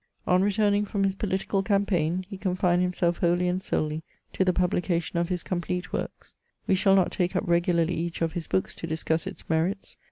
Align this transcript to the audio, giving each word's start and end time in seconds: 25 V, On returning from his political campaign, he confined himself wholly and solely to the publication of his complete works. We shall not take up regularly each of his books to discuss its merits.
25 0.23 0.25
V, 0.25 0.33
On 0.33 0.41
returning 0.43 0.83
from 0.83 1.03
his 1.03 1.13
political 1.13 1.61
campaign, 1.61 2.25
he 2.27 2.35
confined 2.35 2.81
himself 2.81 3.17
wholly 3.17 3.47
and 3.47 3.61
solely 3.61 4.01
to 4.33 4.43
the 4.43 4.51
publication 4.51 5.19
of 5.19 5.29
his 5.29 5.43
complete 5.43 5.93
works. 5.93 6.33
We 6.65 6.73
shall 6.73 6.95
not 6.95 7.11
take 7.11 7.35
up 7.35 7.43
regularly 7.47 7.93
each 7.93 8.23
of 8.23 8.33
his 8.33 8.47
books 8.47 8.73
to 8.73 8.87
discuss 8.87 9.27
its 9.27 9.47
merits. 9.47 9.97